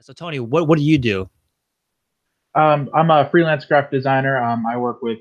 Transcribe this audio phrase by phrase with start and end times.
[0.00, 1.28] so Tony, what what do you do?
[2.54, 4.42] Um, I'm a freelance graphic designer.
[4.42, 5.18] Um, I work with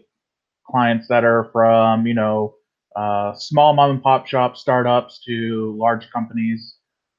[0.69, 2.55] clients that are from you know
[2.95, 6.75] uh, small mom and pop shop startups to large companies.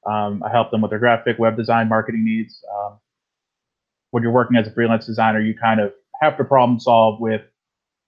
[0.09, 2.63] Um, I help them with their graphic, web design, marketing needs.
[2.73, 2.99] Um,
[4.11, 5.91] when you're working as a freelance designer, you kind of
[6.21, 7.41] have to problem solve with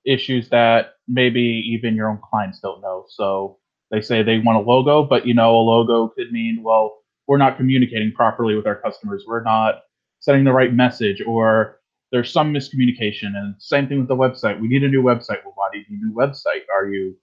[0.06, 3.06] issues that maybe even your own clients don't know.
[3.10, 3.58] So
[3.92, 7.01] they say they want a logo, but you know, a logo could mean, well,
[7.32, 9.24] we're not communicating properly with our customers.
[9.26, 9.84] We're not
[10.20, 11.80] sending the right message, or
[12.12, 13.38] there's some miscommunication.
[13.38, 14.60] And same thing with the website.
[14.60, 15.38] We need a new website.
[15.46, 16.64] Well, why do you need a new website?
[16.76, 17.16] Are you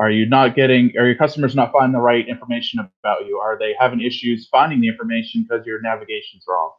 [0.00, 3.36] are you not getting are your customers not finding the right information about you?
[3.36, 6.72] Are they having issues finding the information because your navigation's wrong?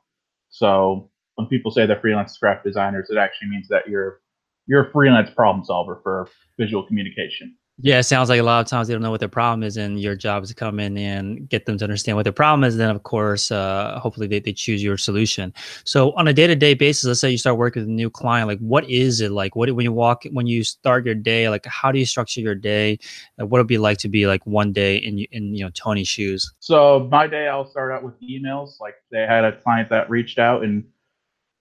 [0.50, 4.22] So when people say they're freelance graphic designers, it actually means that you're
[4.66, 7.56] you're a freelance problem solver for visual communication.
[7.82, 9.78] Yeah, it sounds like a lot of times they don't know what their problem is,
[9.78, 12.66] and your job is to come in and get them to understand what their problem
[12.66, 12.76] is.
[12.76, 15.54] Then, of course, uh, hopefully they, they choose your solution.
[15.86, 18.10] So, on a day to day basis, let's say you start working with a new
[18.10, 19.56] client, like what is it like?
[19.56, 22.56] What when you walk, when you start your day, like how do you structure your
[22.56, 23.00] day?
[23.38, 25.70] Like, what would it be like to be like one day in in you know
[25.70, 26.52] Tony's shoes?
[26.60, 28.82] So, my day, I'll start out with emails.
[28.82, 30.84] Like they had a client that reached out, and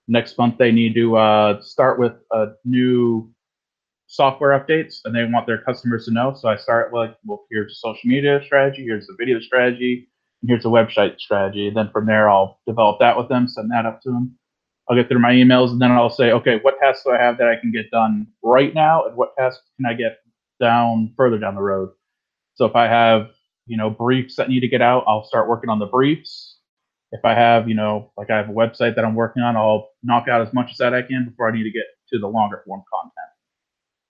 [0.08, 3.32] next month they need to uh, start with a new
[4.08, 6.34] software updates and they want their customers to know.
[6.34, 10.08] So I start like, well, here's a social media strategy, here's the video strategy,
[10.46, 11.68] here's a website strategy.
[11.68, 14.34] And then from there, I'll develop that with them, send that up to them.
[14.88, 17.36] I'll get through my emails and then I'll say, okay, what tasks do I have
[17.36, 19.04] that I can get done right now?
[19.04, 20.20] And what tasks can I get
[20.58, 21.90] down further down the road?
[22.54, 23.28] So if I have,
[23.66, 26.56] you know, briefs that need to get out, I'll start working on the briefs.
[27.12, 29.90] If I have, you know, like I have a website that I'm working on, I'll
[30.02, 32.26] knock out as much as that I can before I need to get to the
[32.26, 33.37] longer form content.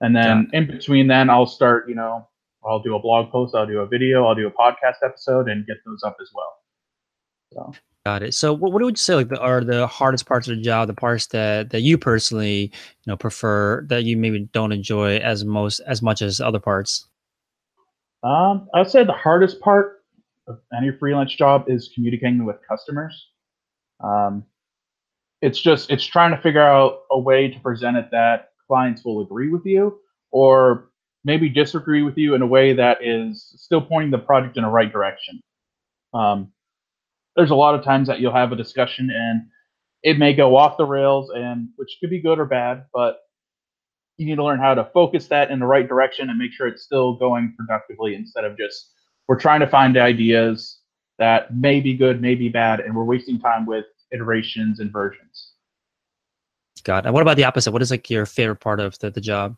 [0.00, 2.28] And then in between, then I'll start, you know,
[2.64, 5.66] I'll do a blog post, I'll do a video, I'll do a podcast episode, and
[5.66, 6.54] get those up as well.
[7.52, 7.72] So.
[8.06, 8.32] Got it.
[8.32, 10.88] So, what, what would you say like the, are the hardest parts of the job?
[10.88, 15.44] The parts that that you personally, you know, prefer that you maybe don't enjoy as
[15.44, 17.06] most as much as other parts?
[18.22, 20.04] Um, I'd say the hardest part
[20.46, 23.28] of any freelance job is communicating with customers.
[24.02, 24.44] Um,
[25.42, 29.22] it's just it's trying to figure out a way to present it that clients will
[29.22, 29.98] agree with you
[30.30, 30.90] or
[31.24, 34.68] maybe disagree with you in a way that is still pointing the project in the
[34.68, 35.40] right direction.
[36.14, 36.52] Um,
[37.36, 39.42] there's a lot of times that you'll have a discussion and
[40.02, 43.18] it may go off the rails and which could be good or bad, but
[44.16, 46.66] you need to learn how to focus that in the right direction and make sure
[46.66, 48.92] it's still going productively instead of just
[49.28, 50.78] we're trying to find ideas
[51.18, 55.52] that may be good, may be bad, and we're wasting time with iterations and versions.
[56.88, 57.72] And what about the opposite?
[57.72, 59.56] What is like your favorite part of the, the job?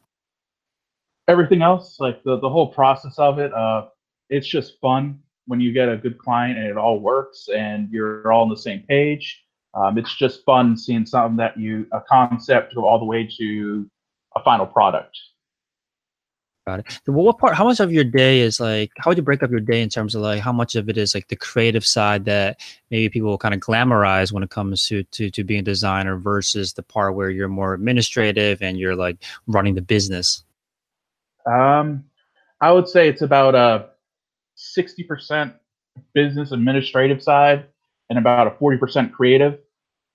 [1.28, 3.86] Everything else, like the, the whole process of it, uh,
[4.28, 8.30] it's just fun when you get a good client and it all works and you're
[8.32, 9.44] all on the same page.
[9.74, 13.88] Um, it's just fun seeing something that you a concept go all the way to
[14.36, 15.16] a final product.
[16.78, 16.86] It.
[17.06, 17.56] What part?
[17.56, 18.92] How much of your day is like?
[18.98, 20.96] How would you break up your day in terms of like how much of it
[20.96, 22.60] is like the creative side that
[22.92, 26.16] maybe people will kind of glamorize when it comes to to to being a designer
[26.16, 29.16] versus the part where you're more administrative and you're like
[29.48, 30.44] running the business?
[31.46, 32.04] Um,
[32.60, 33.88] I would say it's about a
[34.54, 35.54] sixty percent
[36.14, 37.66] business administrative side
[38.10, 39.58] and about a forty percent creative.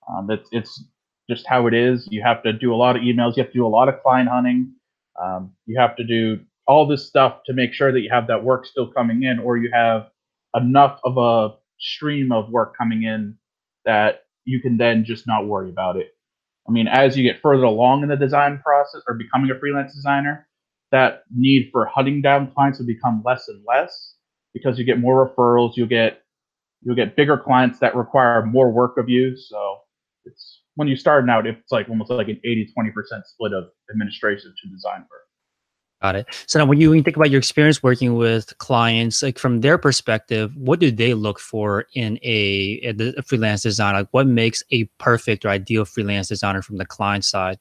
[0.08, 0.84] Um, it's it's
[1.30, 2.08] just how it is.
[2.12, 3.36] You have to do a lot of emails.
[3.36, 4.75] You have to do a lot of client hunting.
[5.22, 8.44] Um, you have to do all this stuff to make sure that you have that
[8.44, 10.10] work still coming in, or you have
[10.56, 13.38] enough of a stream of work coming in
[13.86, 16.16] that you can then just not worry about it.
[16.68, 19.94] I mean, as you get further along in the design process or becoming a freelance
[19.94, 20.48] designer,
[20.92, 24.16] that need for hunting down clients will become less and less
[24.54, 26.22] because you get more referrals, you'll get
[26.82, 29.36] you'll get bigger clients that require more work of you.
[29.36, 29.80] So
[30.24, 32.92] it's when you start out, it's like almost like an 80 20%
[33.26, 35.22] split of administration to design work.
[36.02, 36.28] Got it.
[36.46, 39.62] So now, when you, when you think about your experience working with clients, like from
[39.62, 44.00] their perspective, what do they look for in a, a, freelance designer?
[44.00, 47.58] Like, what makes a perfect or ideal freelance designer from the client side?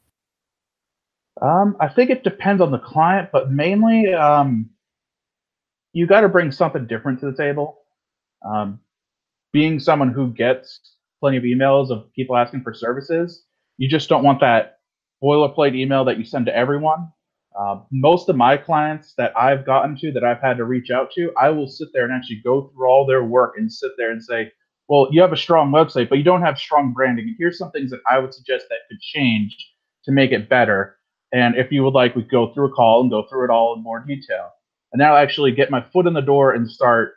[1.40, 4.68] Um, I think it depends on the client, but mainly, um,
[5.92, 7.78] you got to bring something different to the table.
[8.44, 8.80] Um,
[9.52, 10.93] being someone who gets
[11.24, 13.46] plenty of emails of people asking for services.
[13.78, 14.80] You just don't want that
[15.22, 17.10] boilerplate email that you send to everyone.
[17.58, 21.12] Uh, most of my clients that I've gotten to that I've had to reach out
[21.12, 24.10] to, I will sit there and actually go through all their work and sit there
[24.10, 24.52] and say,
[24.86, 27.24] well, you have a strong website, but you don't have strong branding.
[27.26, 29.56] And here's some things that I would suggest that could change
[30.04, 30.98] to make it better.
[31.32, 33.74] And if you would like, we go through a call and go through it all
[33.74, 34.50] in more detail.
[34.92, 37.14] And that'll actually get my foot in the door and start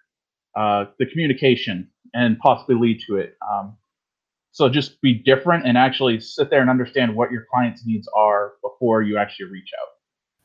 [0.55, 3.35] uh, the communication and possibly lead to it.
[3.51, 3.75] Um,
[4.57, 8.53] so just be different and actually sit there and understand what your client's needs are
[8.63, 9.89] before you actually reach out.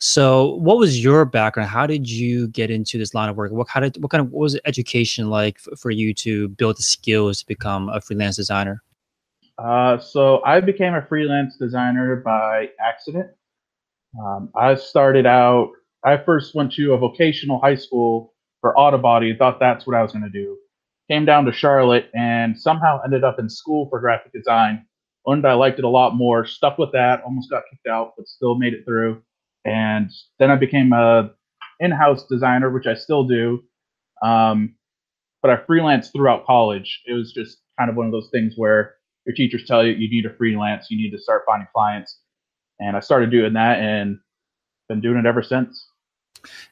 [0.00, 1.70] So, what was your background?
[1.70, 3.52] How did you get into this line of work?
[3.52, 6.76] What kind of what kind of what was education like f- for you to build
[6.76, 8.82] the skills to become a freelance designer?
[9.56, 13.30] Uh, so I became a freelance designer by accident.
[14.22, 15.70] Um, I started out.
[16.04, 19.34] I first went to a vocational high school for auto body.
[19.34, 20.58] Thought that's what I was going to do
[21.12, 24.86] came down to Charlotte and somehow ended up in school for graphic design.
[25.26, 28.26] Learned I liked it a lot more, stuck with that, almost got kicked out, but
[28.26, 29.20] still made it through.
[29.66, 31.30] And then I became a
[31.80, 33.62] in-house designer, which I still do.
[34.22, 34.74] Um,
[35.42, 37.02] but I freelanced throughout college.
[37.06, 38.94] It was just kind of one of those things where
[39.26, 42.20] your teachers tell you you need to freelance, you need to start finding clients.
[42.80, 44.18] And I started doing that and
[44.88, 45.88] been doing it ever since.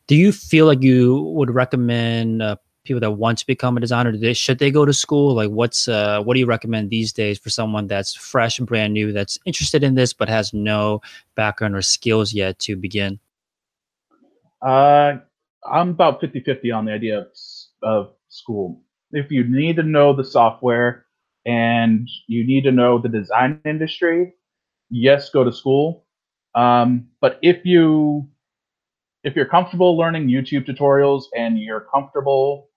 [0.06, 4.16] Do you feel like you would recommend uh, people that want to become a designer?
[4.16, 5.34] They, should they go to school?
[5.34, 8.94] Like, what's uh, what do you recommend these days for someone that's fresh and brand
[8.94, 11.00] new, that's interested in this but has no
[11.34, 13.18] background or skills yet to begin?
[14.62, 15.18] Uh,
[15.70, 17.26] I'm about 50 50 on the idea of,
[17.82, 18.82] of school.
[19.12, 21.06] If you need to know the software
[21.46, 24.34] and you need to know the design industry,
[24.90, 26.04] yes, go to school.
[26.54, 28.28] Um, but if you
[29.22, 32.69] if you're comfortable learning YouTube tutorials and you're comfortable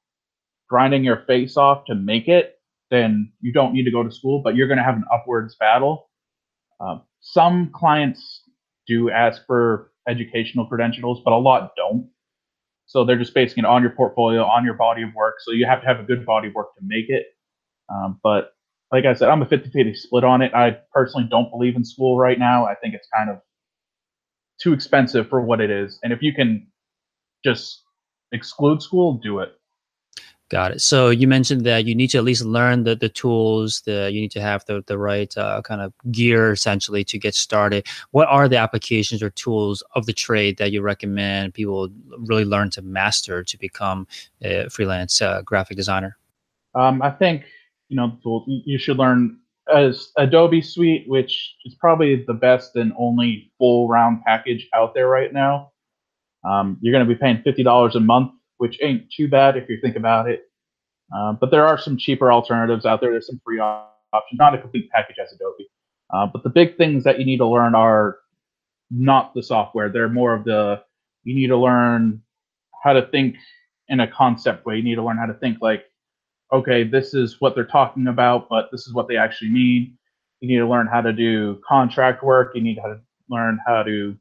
[0.73, 2.55] grinding your face off to make it,
[2.89, 5.55] then you don't need to go to school, but you're going to have an upwards
[5.59, 6.09] battle.
[6.79, 8.41] Um, some clients
[8.87, 12.09] do ask for educational credentials, but a lot don't.
[12.87, 15.35] So they're just basing it on your portfolio, on your body of work.
[15.41, 17.27] So you have to have a good body of work to make it.
[17.93, 18.53] Um, but
[18.91, 20.55] like I said, I'm a 50 50 split on it.
[20.55, 22.65] I personally don't believe in school right now.
[22.65, 23.37] I think it's kind of
[24.59, 25.99] too expensive for what it is.
[26.01, 26.65] And if you can
[27.45, 27.83] just
[28.31, 29.51] exclude school, do it.
[30.53, 30.81] Got it.
[30.81, 34.21] So you mentioned that you need to at least learn the, the tools, the you
[34.21, 37.87] need to have the, the right uh, kind of gear essentially to get started.
[38.11, 41.89] What are the applications or tools of the trade that you recommend people
[42.19, 44.05] really learn to master to become
[44.43, 46.19] a freelance uh, graphic designer?
[46.75, 47.45] Um, I think
[47.89, 48.15] you know
[48.45, 49.39] you should learn
[49.73, 55.07] as Adobe Suite, which is probably the best and only full round package out there
[55.07, 55.71] right now.
[56.47, 59.67] Um, you're going to be paying fifty dollars a month which ain't too bad if
[59.67, 60.43] you think about it.
[61.13, 63.11] Uh, but there are some cheaper alternatives out there.
[63.11, 65.69] There's some free options, not a complete package as Adobe.
[66.13, 68.19] Uh, but the big things that you need to learn are
[68.89, 69.89] not the software.
[69.89, 70.81] They're more of the
[71.25, 72.21] you need to learn
[72.85, 73.35] how to think
[73.89, 74.77] in a concept way.
[74.77, 75.83] You need to learn how to think like,
[76.53, 79.97] okay, this is what they're talking about, but this is what they actually mean.
[80.39, 82.53] You need to learn how to do contract work.
[82.55, 84.15] You need to learn how to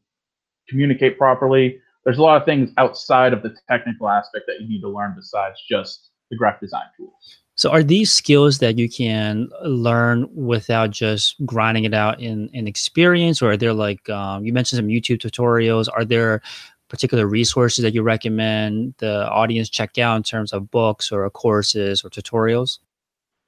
[0.69, 4.81] communicate properly there's a lot of things outside of the technical aspect that you need
[4.81, 7.39] to learn besides just the graphic design tools.
[7.55, 12.67] So are these skills that you can learn without just grinding it out in, in
[12.67, 16.41] experience or are there like um, you mentioned some YouTube tutorials are there
[16.89, 22.05] particular resources that you recommend the audience check out in terms of books or courses
[22.05, 22.79] or tutorials?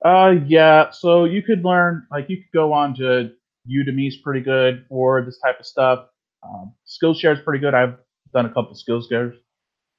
[0.04, 3.30] Uh yeah, so you could learn like you could go on to
[3.68, 6.06] Udemy's pretty good for this type of stuff.
[6.42, 7.72] Um, Skillshare is pretty good.
[7.72, 7.96] I've
[8.34, 9.34] done a couple Skillshare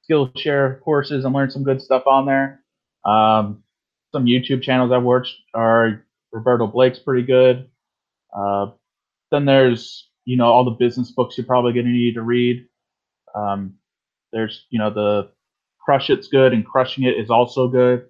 [0.08, 2.62] Skillshare courses and learned some good stuff on there.
[3.04, 3.62] Um,
[4.12, 7.68] some YouTube channels I've watched are Roberto Blake's pretty good.
[8.36, 8.68] Uh,
[9.30, 12.66] then there's you know all the business books you're probably going to need to read.
[13.34, 13.74] Um,
[14.32, 15.30] there's you know the
[15.80, 18.06] Crush It's good and Crushing It is also good.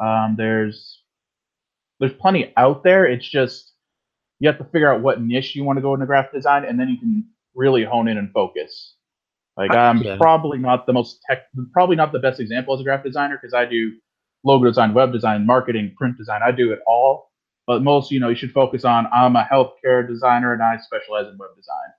[0.00, 1.02] Um, there's
[1.98, 3.06] there's plenty out there.
[3.06, 3.72] It's just
[4.38, 6.78] you have to figure out what niche you want to go into graphic design, and
[6.78, 8.94] then you can really hone in and focus.
[9.60, 10.16] Like I'm yeah.
[10.16, 11.42] probably not the most tech,
[11.74, 13.92] probably not the best example as a graphic designer because I do
[14.42, 16.40] logo design, web design, marketing, print design.
[16.42, 17.30] I do it all.
[17.66, 21.26] But most, you know, you should focus on I'm a healthcare designer and I specialize
[21.30, 21.90] in web design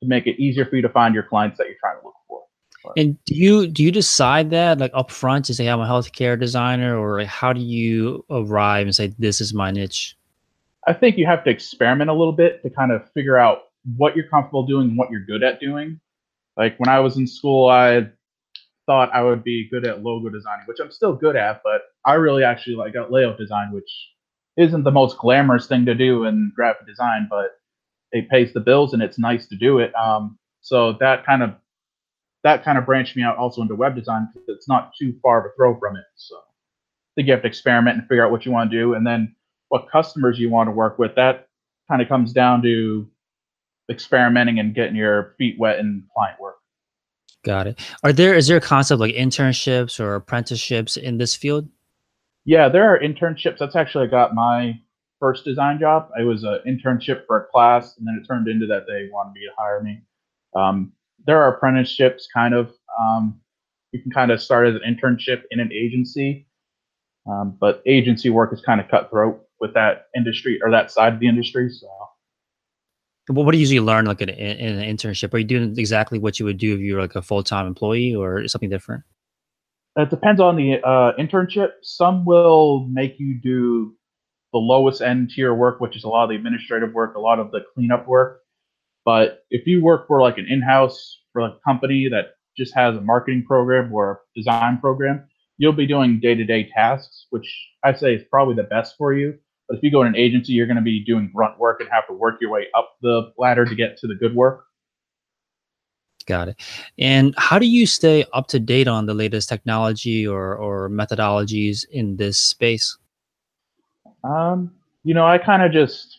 [0.00, 2.14] to make it easier for you to find your clients that you're trying to look
[2.28, 2.42] for.
[2.84, 5.86] But, and do you do you decide that like up front to say I'm a
[5.86, 10.16] healthcare designer, or like, how do you arrive and say this is my niche?
[10.86, 13.62] I think you have to experiment a little bit to kind of figure out
[13.96, 15.98] what you're comfortable doing what you're good at doing
[16.56, 18.08] like when I was in school, I
[18.86, 22.14] thought I would be good at logo designing, which I'm still good at, but I
[22.14, 23.90] really actually like layout design, which
[24.56, 27.52] isn't the most glamorous thing to do in graphic design, but
[28.10, 29.94] it pays the bills and it's nice to do it.
[29.94, 31.54] Um, so that kind of
[32.44, 35.46] that kind of branched me out also into web design because it's not too far
[35.46, 36.04] a throw from it.
[36.16, 36.40] So I
[37.14, 39.34] think you have to experiment and figure out what you want to do, and then
[39.68, 41.14] what customers you want to work with.
[41.14, 41.48] That
[41.88, 43.08] kind of comes down to
[43.92, 46.56] experimenting and getting your feet wet in client work.
[47.44, 47.80] Got it.
[48.02, 51.68] Are there is there a concept like internships or apprenticeships in this field?
[52.44, 53.58] Yeah, there are internships.
[53.58, 54.80] That's actually I got my
[55.20, 56.08] first design job.
[56.18, 59.32] I was an internship for a class, and then it turned into that they wanted
[59.34, 60.02] me to hire me.
[60.54, 60.92] Um,
[61.26, 62.72] there are apprenticeships, kind of.
[63.00, 63.40] Um,
[63.92, 66.46] you can kind of start as an internship in an agency,
[67.30, 71.20] um, but agency work is kind of cutthroat with that industry or that side of
[71.20, 71.70] the industry.
[71.70, 71.86] So,
[73.32, 75.32] what do you usually learn like in, in an internship?
[75.34, 77.66] Are you doing exactly what you would do if you were like a full time
[77.66, 79.02] employee, or something different?
[79.96, 81.72] It depends on the uh, internship.
[81.82, 83.94] Some will make you do
[84.52, 87.38] the lowest end tier work, which is a lot of the administrative work, a lot
[87.38, 88.40] of the cleanup work.
[89.04, 93.00] But if you work for like an in-house for a company that just has a
[93.00, 95.26] marketing program or a design program,
[95.58, 97.52] you'll be doing day-to-day tasks, which
[97.84, 99.38] I'd say is probably the best for you.
[99.72, 101.88] But if you go in an agency, you're going to be doing grunt work and
[101.90, 104.66] have to work your way up the ladder to get to the good work.
[106.26, 106.60] Got it.
[106.98, 111.86] And how do you stay up to date on the latest technology or, or methodologies
[111.90, 112.98] in this space?
[114.22, 114.72] Um,
[115.04, 116.18] you know, I kind of just,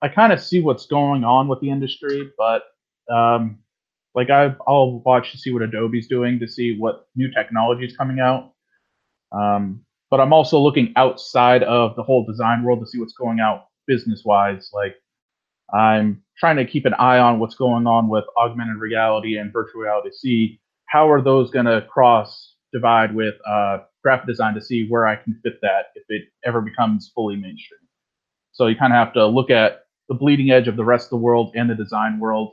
[0.00, 2.62] I kind of see what's going on with the industry, but
[3.14, 3.58] um,
[4.14, 7.94] like I, I'll watch to see what Adobe's doing to see what new technology is
[7.94, 8.54] coming out.
[9.32, 13.40] Um, but I'm also looking outside of the whole design world to see what's going
[13.40, 14.70] out business wise.
[14.72, 14.94] Like
[15.72, 19.82] I'm trying to keep an eye on what's going on with augmented reality and virtual
[19.82, 20.10] reality.
[20.12, 25.06] See how are those going to cross divide with uh, graphic design to see where
[25.06, 27.80] I can fit that if it ever becomes fully mainstream.
[28.52, 31.10] So you kind of have to look at the bleeding edge of the rest of
[31.10, 32.52] the world and the design world.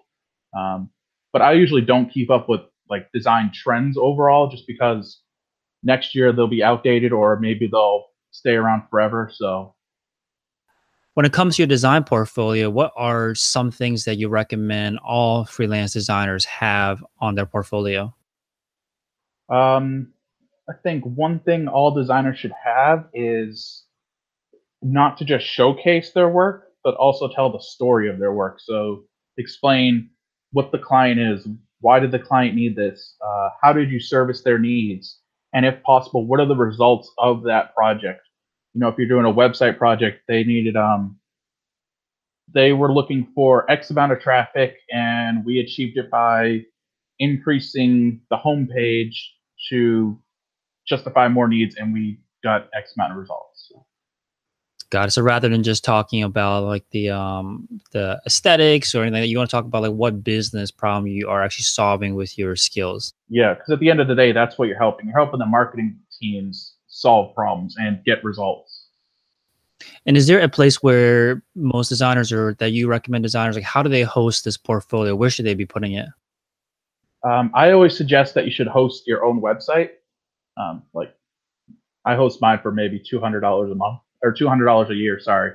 [0.57, 0.89] Um,
[1.31, 5.21] but I usually don't keep up with like design trends overall, just because
[5.83, 9.29] next year they'll be outdated or maybe they'll stay around forever.
[9.33, 9.75] So
[11.13, 15.45] when it comes to your design portfolio, what are some things that you recommend all
[15.45, 18.13] freelance designers have on their portfolio?
[19.49, 20.13] Um,
[20.67, 23.83] I think one thing all designers should have is
[24.81, 28.59] not to just showcase their work, but also tell the story of their work.
[28.59, 29.03] So
[29.37, 30.09] explain
[30.51, 31.47] what the client is,
[31.81, 35.19] why did the client need this, uh, how did you service their needs,
[35.53, 38.21] and if possible, what are the results of that project?
[38.73, 41.17] you know, if you're doing a website project, they needed um
[42.53, 46.61] they were looking for X amount of traffic and we achieved it by
[47.19, 49.15] increasing the homepage
[49.69, 50.19] to
[50.87, 53.52] justify more needs and we got X amount of results.
[54.93, 55.11] Got it.
[55.11, 59.49] So rather than just talking about like the um the aesthetics or anything, you want
[59.49, 63.11] to talk about like what business problem you are actually solving with your skills.
[63.27, 65.07] Yeah, because at the end of the day, that's what you're helping.
[65.07, 68.89] You're helping the marketing teams solve problems and get results.
[70.05, 73.81] And is there a place where most designers or that you recommend designers like how
[73.81, 75.15] do they host this portfolio?
[75.15, 76.05] Where should they be putting it?
[77.23, 79.89] Um, I always suggest that you should host your own website.
[80.55, 81.15] Um, like
[82.05, 84.95] I host mine for maybe two hundred dollars a month or two hundred dollars a
[84.95, 85.19] year.
[85.19, 85.51] Sorry,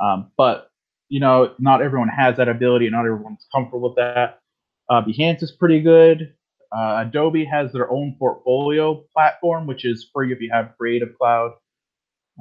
[0.00, 0.70] um, but
[1.08, 4.40] you know not everyone has that ability, and not everyone's comfortable with that.
[4.88, 6.34] Uh, Behance is pretty good.
[6.74, 11.52] Uh, Adobe has their own portfolio platform, which is free if you have Creative Cloud.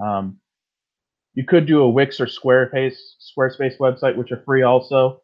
[0.03, 0.38] Um,
[1.36, 5.22] you could do a Wix or Squarespace Squarespace website, which are free also.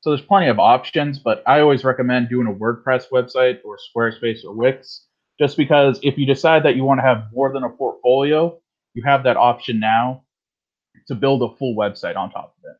[0.00, 4.44] So there's plenty of options, but I always recommend doing a WordPress website or Squarespace
[4.44, 5.06] or Wix,
[5.38, 8.58] just because if you decide that you want to have more than a portfolio,
[8.94, 10.22] you have that option now
[11.08, 12.76] to build a full website on top of it.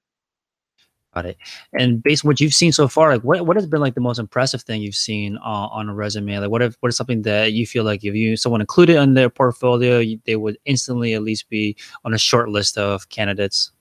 [1.15, 1.39] Got it.
[1.77, 4.01] And based on what you've seen so far, like what, what has been like the
[4.01, 6.39] most impressive thing you've seen uh, on a resume?
[6.39, 9.15] Like what if, what is something that you feel like if you someone included in
[9.15, 13.73] their portfolio, you, they would instantly at least be on a short list of candidates?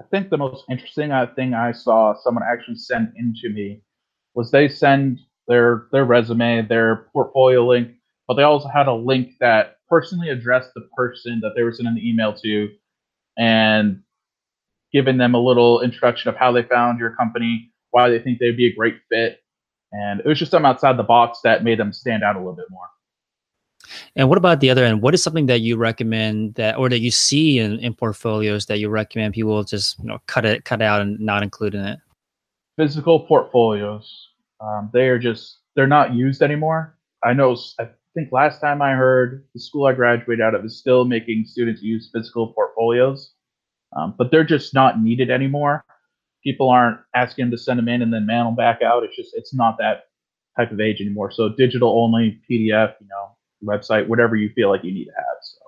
[0.00, 3.82] I think the most interesting uh, thing I saw someone actually send into me
[4.34, 7.96] was they send their their resume, their portfolio link,
[8.28, 11.94] but they also had a link that personally addressed the person that they were sending
[11.94, 12.68] the email to,
[13.36, 14.02] and
[14.92, 18.56] giving them a little introduction of how they found your company, why they think they'd
[18.56, 19.40] be a great fit.
[19.92, 22.54] And it was just something outside the box that made them stand out a little
[22.54, 22.86] bit more.
[24.16, 25.02] And what about the other end?
[25.02, 28.78] What is something that you recommend that, or that you see in, in portfolios that
[28.78, 31.98] you recommend people just you know cut it, cut out, and not include in it?
[32.76, 34.28] Physical portfolios.
[34.60, 36.96] Um, they are just they're not used anymore.
[37.24, 37.56] I know.
[37.78, 37.88] I
[38.18, 41.82] think last time I heard the school I graduated out of is still making students
[41.82, 43.32] use physical portfolios
[43.96, 45.84] um, but they're just not needed anymore.
[46.42, 49.02] People aren't asking them to send them in and then mail them back out.
[49.04, 50.04] It's just it's not that
[50.56, 51.30] type of age anymore.
[51.30, 55.36] So digital only, PDF, you know, website, whatever you feel like you need to have.
[55.42, 55.67] So.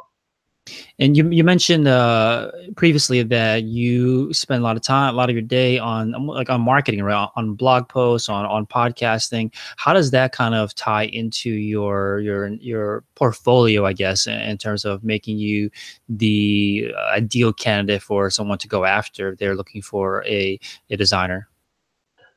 [1.01, 5.31] And you you mentioned uh, previously that you spend a lot of time, a lot
[5.31, 7.27] of your day on um, like on marketing, right?
[7.37, 9.51] On blog posts, on on podcasting.
[9.79, 13.87] How does that kind of tie into your your your portfolio?
[13.87, 15.71] I guess in, in terms of making you
[16.11, 21.49] the ideal candidate for someone to go after if they're looking for a a designer.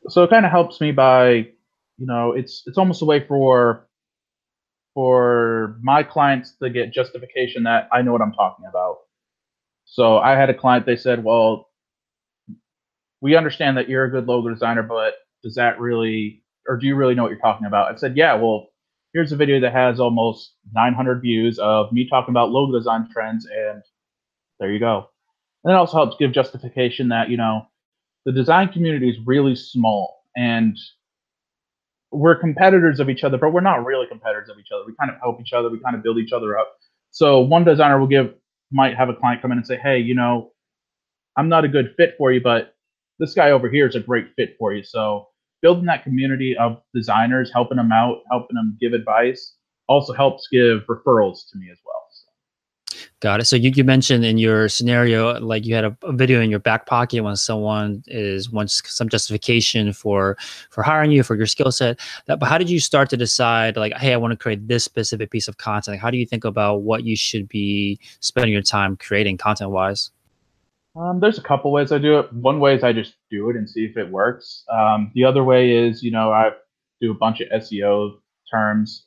[0.07, 1.49] So it kind of helps me by,
[1.97, 3.87] you know, it's it's almost a way for
[4.93, 8.97] for my clients to get justification that I know what I'm talking about.
[9.85, 11.69] So I had a client, they said, well,
[13.21, 16.95] we understand that you're a good logo designer, but does that really, or do you
[16.95, 17.91] really know what you're talking about?
[17.91, 18.67] I said, yeah, well,
[19.13, 23.45] here's a video that has almost 900 views of me talking about logo design trends,
[23.45, 23.81] and
[24.59, 25.09] there you go.
[25.63, 27.67] And it also helps give justification that, you know,
[28.25, 30.77] the design community is really small and
[32.13, 34.83] we're competitors of each other, but we're not really competitors of each other.
[34.85, 35.69] We kind of help each other.
[35.69, 36.73] We kind of build each other up.
[37.11, 38.33] So one designer will give
[38.71, 40.51] might have a client come in and say, "Hey, you know,
[41.37, 42.75] I'm not a good fit for you, but
[43.19, 45.27] this guy over here is a great fit for you." So
[45.61, 49.55] building that community of designers, helping them out, helping them give advice,
[49.87, 52.02] also helps give referrals to me as well.
[53.23, 53.45] Got it.
[53.45, 56.59] So you, you mentioned in your scenario, like you had a, a, video in your
[56.59, 60.35] back pocket when someone is wants some justification for
[60.69, 62.01] for hiring you for your skill set.
[62.27, 65.31] But how did you start to decide, like, hey, I want to create this specific
[65.31, 65.93] piece of content?
[65.93, 69.71] Like, how do you think about what you should be spending your time creating content
[69.71, 70.11] wise?
[70.97, 72.33] Um, there's a couple ways I do it.
[72.33, 74.65] One way is I just do it and see if it works.
[74.69, 76.49] Um, the other way is, you know, I
[76.99, 78.17] do a bunch of SEO
[78.51, 79.05] terms.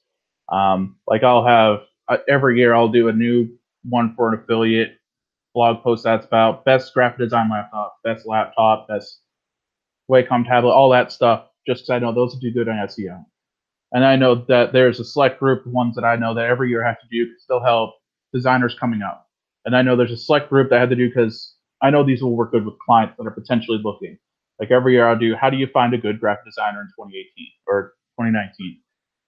[0.51, 3.51] Um, like I'll have uh, every year I'll do a new
[3.89, 4.99] one for an affiliate
[5.55, 9.21] blog post that's about best graphic design laptop, best laptop, best
[10.11, 13.25] Wacom tablet, all that stuff, just because I know those do good on SEO.
[13.93, 16.69] And I know that there's a select group of ones that I know that every
[16.69, 17.95] year have to do because they'll help
[18.33, 19.29] designers coming up.
[19.65, 22.23] And I know there's a select group that I to do because I know these
[22.23, 24.19] will work good with clients that are potentially looking.
[24.61, 27.47] Like every year I'll do, how do you find a good graphic designer in 2018
[27.67, 28.81] or 2019?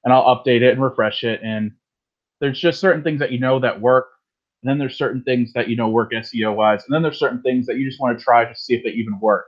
[0.04, 1.40] And I'll update it and refresh it.
[1.42, 1.72] And
[2.40, 4.08] there's just certain things that you know that work
[4.62, 7.42] and then there's certain things that you know work SEO wise, and then there's certain
[7.42, 9.46] things that you just want to try to see if they even work.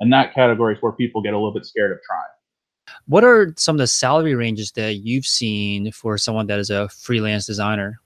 [0.00, 2.96] And that category is where people get a little bit scared of trying.
[3.06, 6.88] What are some of the salary ranges that you've seen for someone that is a
[6.88, 8.00] freelance designer?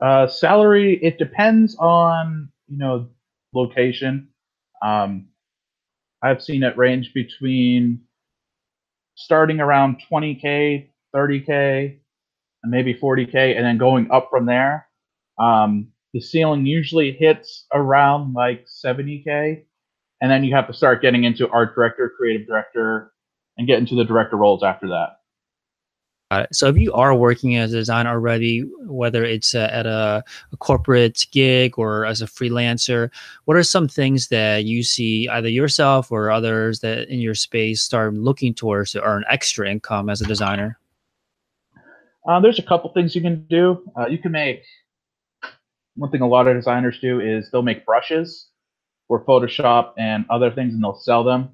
[0.00, 3.08] Uh, salary it depends on you know
[3.52, 4.28] location.
[4.82, 5.28] Um,
[6.22, 8.00] I've seen it range between
[9.14, 11.98] starting around 20k, 30k,
[12.62, 14.86] and maybe 40k, and then going up from there.
[15.40, 19.62] Um, the ceiling usually hits around like 70k,
[20.20, 23.12] and then you have to start getting into art director, creative director,
[23.56, 25.20] and get into the director roles after that.
[26.52, 30.22] So if you are working as a designer already, whether it's uh, at a,
[30.52, 33.10] a, corporate gig or as a freelancer,
[33.46, 37.82] what are some things that you see either yourself or others that in your space
[37.82, 40.78] start looking towards to earn extra income as a designer?
[42.28, 43.82] Uh, there's a couple things you can do.
[43.98, 44.62] Uh, you can make
[45.96, 48.48] one thing a lot of designers do is they'll make brushes
[49.08, 51.50] or Photoshop and other things, and they'll sell them.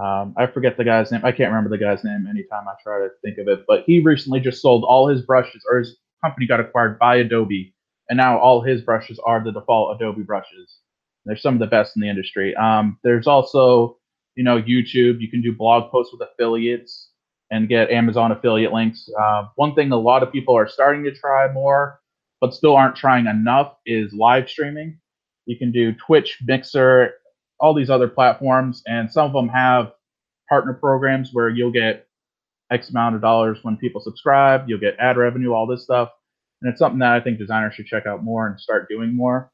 [0.00, 1.22] Um, I forget the guy's name.
[1.24, 3.64] I can't remember the guy's name anytime I try to think of it.
[3.66, 7.74] But he recently just sold all his brushes, or his company got acquired by Adobe,
[8.08, 10.78] and now all his brushes are the default Adobe brushes.
[11.24, 12.54] They're some of the best in the industry.
[12.56, 13.96] Um, there's also,
[14.34, 15.20] you know, YouTube.
[15.20, 17.10] You can do blog posts with affiliates
[17.50, 19.08] and get Amazon affiliate links.
[19.18, 22.00] Uh, one thing a lot of people are starting to try more
[22.40, 24.98] but still aren't trying enough is live streaming.
[25.46, 27.12] You can do Twitch, Mixer,
[27.60, 29.92] all these other platforms, and some of them have
[30.48, 32.06] partner programs where you'll get
[32.70, 36.10] X amount of dollars when people subscribe, you'll get ad revenue, all this stuff.
[36.60, 39.50] And it's something that I think designers should check out more and start doing more.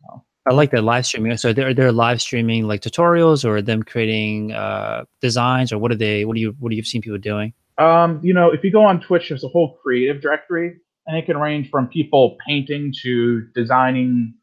[0.00, 0.24] So.
[0.48, 1.36] I like that live streaming.
[1.36, 5.96] So they're they're live streaming like tutorials or them creating uh, designs or what are
[5.96, 7.52] they what do you what do you've seen people doing?
[7.76, 10.78] Um, you know, if you go on Twitch, there's a whole creative directory
[11.08, 14.34] and it can range from people painting to designing,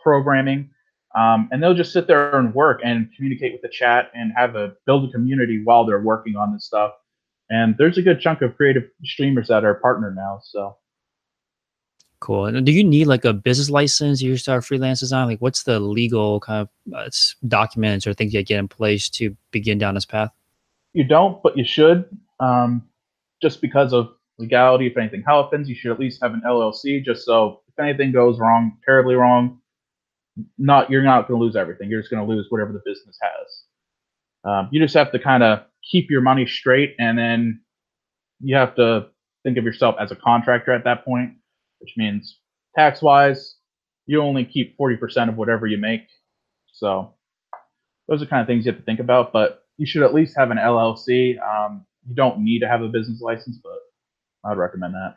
[0.00, 0.70] programming,
[1.16, 4.56] um, and they'll just sit there and work and communicate with the chat and have
[4.56, 6.92] a build a community while they're working on this stuff.
[7.50, 10.40] And there's a good chunk of creative streamers that are partner now.
[10.42, 10.76] So
[12.20, 12.46] cool.
[12.46, 14.20] And do you need like a business license?
[14.20, 15.26] You start freelance design.
[15.26, 17.08] Like, what's the legal kind of uh,
[17.46, 20.30] documents or things you get in place to begin down this path?
[20.92, 22.04] You don't, but you should.
[22.40, 22.82] Um,
[23.40, 24.86] just because of legality.
[24.86, 28.38] If anything happens, you should at least have an LLC, just so if anything goes
[28.38, 29.60] wrong, terribly wrong,
[30.56, 31.90] not you're not going to lose everything.
[31.90, 33.62] You're just going to lose whatever the business has.
[34.44, 37.60] Um, you just have to kind of keep your money straight, and then
[38.40, 39.08] you have to
[39.44, 41.32] think of yourself as a contractor at that point,
[41.80, 42.38] which means
[42.76, 43.56] tax wise,
[44.06, 46.06] you only keep 40% of whatever you make.
[46.72, 47.14] So
[48.08, 50.36] those are kind of things you have to think about, but you should at least
[50.36, 51.38] have an LLC.
[51.40, 53.77] Um, you don't need to have a business license, but
[54.44, 55.16] I would recommend that.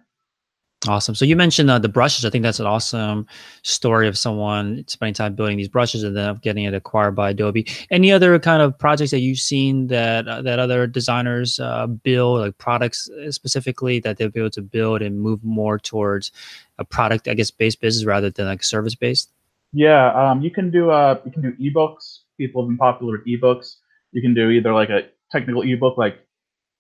[0.88, 1.14] Awesome.
[1.14, 2.26] So you mentioned uh, the brushes.
[2.26, 3.28] I think that's an awesome
[3.62, 7.68] story of someone spending time building these brushes and then getting it acquired by Adobe.
[7.92, 12.40] Any other kind of projects that you've seen that uh, that other designers uh, build,
[12.40, 16.32] like products uh, specifically, that they'll be able to build and move more towards
[16.80, 19.30] a product, I guess, based business rather than like service based?
[19.74, 22.22] Yeah, um, you can do uh, you can do ebooks.
[22.40, 23.76] People have been popular with ebooks.
[24.14, 26.26] You can do either like a technical ebook, like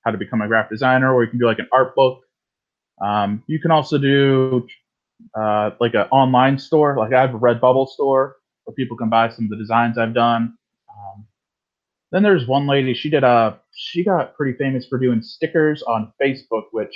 [0.03, 2.23] how to become a graphic designer, or you can do like an art book
[2.99, 4.67] um, you can also do
[5.39, 6.97] uh, like an online store.
[6.97, 10.13] Like I have a Redbubble store where people can buy some of the designs I've
[10.13, 10.57] done.
[10.89, 11.25] Um,
[12.11, 12.93] then there's one lady.
[12.93, 13.59] She did a.
[13.73, 16.95] She got pretty famous for doing stickers on Facebook, which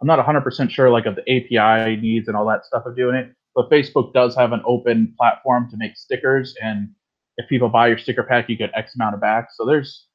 [0.00, 3.14] I'm not 100% sure like of the API needs and all that stuff of doing
[3.14, 3.32] it.
[3.54, 6.90] But Facebook does have an open platform to make stickers, and
[7.36, 9.48] if people buy your sticker pack, you get X amount of back.
[9.54, 10.06] So there's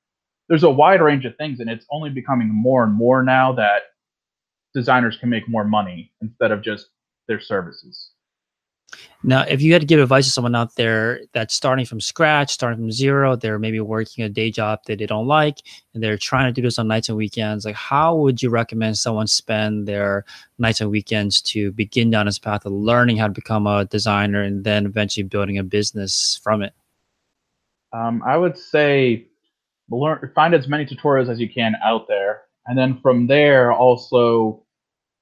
[0.48, 3.84] there's a wide range of things, and it's only becoming more and more now that
[4.76, 6.90] designers can make more money instead of just
[7.28, 8.12] their services.
[9.24, 12.52] Now, if you had to give advice to someone out there that's starting from scratch,
[12.52, 15.58] starting from zero, they're maybe working a day job that they don't like,
[15.94, 18.98] and they're trying to do this on nights and weekends, like how would you recommend
[18.98, 20.24] someone spend their
[20.60, 24.44] nights and weekends to begin down this path of learning how to become a designer
[24.44, 26.74] and then eventually building a business from it?
[27.92, 29.28] Um, I would say
[29.90, 34.65] learn, find as many tutorials as you can out there, and then from there also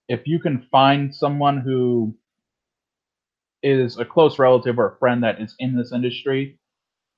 [0.07, 2.15] if you can find someone who
[3.61, 6.59] is a close relative or a friend that is in this industry,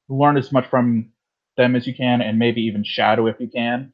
[0.10, 1.12] learn as much from
[1.58, 3.92] them as you can, and maybe even shadow if you can.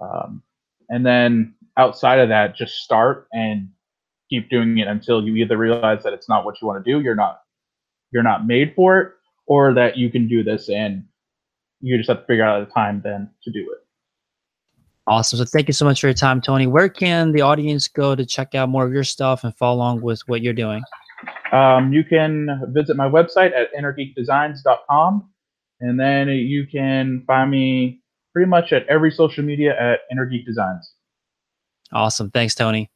[0.00, 0.42] Um,
[0.88, 3.68] and then outside of that, just start and
[4.30, 7.00] keep doing it until you either realize that it's not what you want to do,
[7.00, 7.40] you're not
[8.12, 9.12] you're not made for it,
[9.46, 11.04] or that you can do this and
[11.80, 13.81] you just have to figure out the time then to do it.
[15.06, 15.38] Awesome.
[15.38, 16.66] So thank you so much for your time, Tony.
[16.66, 20.02] Where can the audience go to check out more of your stuff and follow along
[20.02, 20.82] with what you're doing?
[21.52, 25.28] Um, you can visit my website at innergeekdesigns.com.
[25.80, 30.46] And then you can find me pretty much at every social media at Inner Geek
[30.46, 30.92] Designs.
[31.92, 32.30] Awesome.
[32.30, 32.88] Thanks, Tony.